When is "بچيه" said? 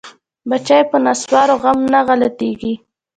0.49-0.79